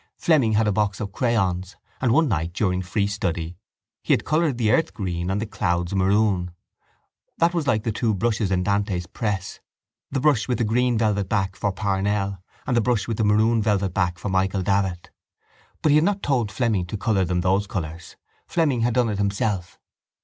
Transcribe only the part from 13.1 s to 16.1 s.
the maroon velvet back for Michael Davitt. But he had